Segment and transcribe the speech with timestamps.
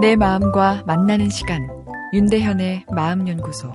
[0.00, 1.68] 내 마음과 만나는 시간
[2.12, 3.68] 윤대현의 마음연구소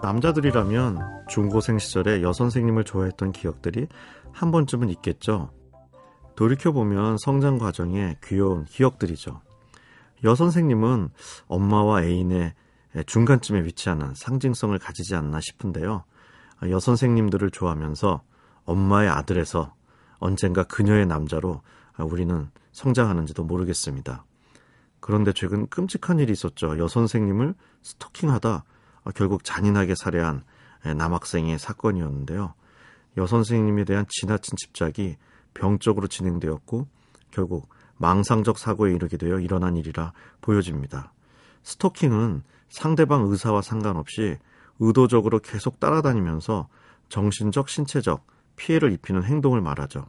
[0.00, 3.88] 남자들이라면 중고생 시절에 여선생님을 좋아했던 기억들이
[4.30, 5.50] 한 번쯤은 있겠죠.
[6.36, 9.40] 돌이켜보면 성장 과정에 귀여운 기억들이죠.
[10.22, 11.08] 여선생님은
[11.48, 12.54] 엄마와 애인의
[13.04, 16.04] 중간쯤에 위치하는 상징성을 가지지 않나 싶은데요.
[16.62, 18.22] 여선생님들을 좋아하면서
[18.64, 19.76] 엄마의 아들에서
[20.18, 21.62] 언젠가 그녀의 남자로
[21.98, 24.24] 우리는 성장하는지도 모르겠습니다.
[25.00, 26.78] 그런데 최근 끔찍한 일이 있었죠.
[26.78, 28.64] 여선생님을 스토킹하다
[29.14, 30.44] 결국 잔인하게 살해한
[30.96, 32.54] 남학생의 사건이었는데요.
[33.16, 35.16] 여선생님에 대한 지나친 집착이
[35.54, 36.86] 병적으로 진행되었고
[37.30, 41.12] 결국 망상적 사고에 이르게 되어 일어난 일이라 보여집니다.
[41.62, 44.36] 스토킹은 상대방 의사와 상관없이
[44.78, 46.68] 의도적으로 계속 따라다니면서
[47.08, 48.24] 정신적, 신체적
[48.58, 50.04] 피해를 입히는 행동을 말하죠.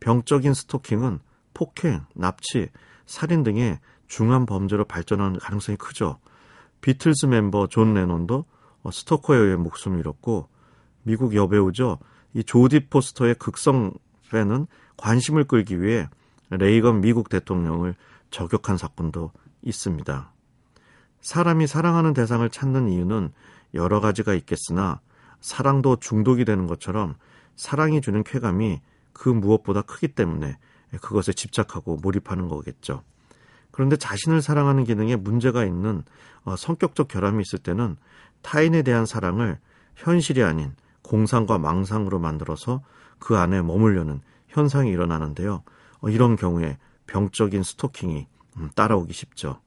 [0.00, 1.20] 병적인 스토킹은
[1.54, 2.68] 폭행, 납치,
[3.06, 6.18] 살인 등의 중한 범죄로 발전하는 가능성이 크죠.
[6.80, 8.44] 비틀즈 멤버 존 레논도
[8.90, 10.48] 스토커에 의해 목숨을 잃었고
[11.02, 11.98] 미국 여배우죠.
[12.34, 13.92] 이 조디 포스터의 극성
[14.30, 16.08] 팬은 관심을 끌기 위해
[16.50, 17.94] 레이건 미국 대통령을
[18.30, 20.32] 저격한 사건도 있습니다.
[21.20, 23.32] 사람이 사랑하는 대상을 찾는 이유는
[23.74, 25.00] 여러 가지가 있겠으나
[25.40, 27.14] 사랑도 중독이 되는 것처럼
[27.58, 28.80] 사랑이 주는 쾌감이
[29.12, 30.56] 그 무엇보다 크기 때문에
[31.02, 33.02] 그것에 집착하고 몰입하는 거겠죠.
[33.72, 36.04] 그런데 자신을 사랑하는 기능에 문제가 있는
[36.44, 37.96] 어, 성격적 결함이 있을 때는
[38.42, 39.58] 타인에 대한 사랑을
[39.96, 42.80] 현실이 아닌 공상과 망상으로 만들어서
[43.18, 45.64] 그 안에 머물려는 현상이 일어나는데요.
[46.00, 49.60] 어, 이런 경우에 병적인 스토킹이 음, 따라오기 쉽죠.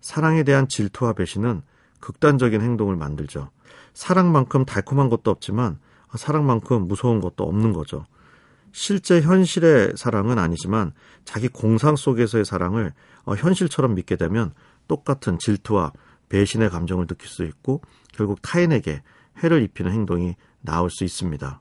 [0.00, 1.60] 사랑에 대한 질투와 배신은
[2.00, 3.50] 극단적인 행동을 만들죠.
[3.92, 5.78] 사랑만큼 달콤한 것도 없지만
[6.16, 8.06] 사랑만큼 무서운 것도 없는 거죠.
[8.72, 10.92] 실제 현실의 사랑은 아니지만
[11.24, 12.92] 자기 공상 속에서의 사랑을
[13.24, 14.52] 어, 현실처럼 믿게 되면
[14.86, 15.92] 똑같은 질투와
[16.28, 17.82] 배신의 감정을 느낄 수 있고
[18.12, 19.02] 결국 타인에게
[19.42, 21.60] 해를 입히는 행동이 나올 수 있습니다.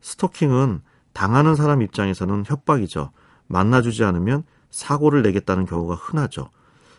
[0.00, 3.12] 스토킹은 당하는 사람 입장에서는 협박이죠.
[3.46, 6.50] 만나주지 않으면 사고를 내겠다는 경우가 흔하죠.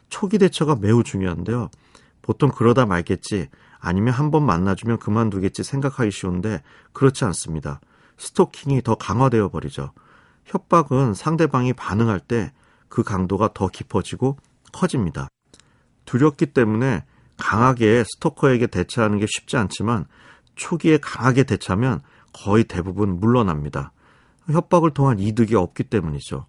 [0.09, 1.69] 초기 대처가 매우 중요한데요.
[2.21, 3.49] 보통 그러다 말겠지,
[3.83, 6.63] 아니면 한 번 만나주면 그만두겠지 생각하기 쉬운데
[6.93, 7.79] 그렇지 않습니다.
[8.17, 9.91] 스토킹이 더 강화되어 버리죠.
[10.45, 12.51] 협박은 상대방이 반응할 때
[12.93, 14.37] 그 강도가 더 깊어지고
[14.71, 15.27] 커집니다.
[16.05, 17.03] 두렵기 때문에
[17.37, 20.05] 강하게 스토커에게 대처하는 게 쉽지 않지만
[20.53, 22.01] 초기에 강하게 대처하면
[22.33, 23.93] 거의 대부분 물러납니다.
[24.47, 26.45] 협박을 통한 이득이 없기 때문이죠.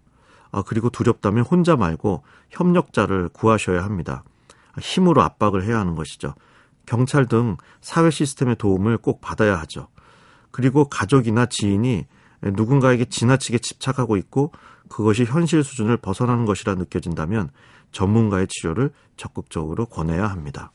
[0.51, 2.21] 아, 그리고 두렵다면 혼자 말고
[2.51, 4.23] 협력자를 구하셔야 합니다.
[4.79, 6.35] 힘으로 압박을 해야 하는 것이죠.
[6.85, 9.87] 경찰 등 사회 시스템의 도움을 꼭 받아야 하죠.
[10.51, 12.05] 그리고 가족이나 지인이
[12.41, 14.51] 누군가에게 지나치게 집착하고 있고
[14.89, 17.49] 그것이 현실 수준을 벗어나는 것이라 느껴진다면
[17.91, 20.71] 전문가의 치료를 적극적으로 권해야 합니다.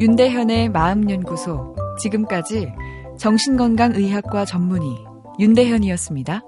[0.00, 2.72] 윤대현의 마음연구소 지금까지
[3.18, 4.96] 정신건강의학과 전문의
[5.40, 6.42] 윤대현이었습니다.